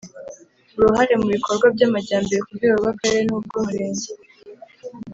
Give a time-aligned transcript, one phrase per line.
[0.79, 4.09] Uruhare mu Bikorwa by Amajyambere ku rwego rw Akarere n urw Umurenge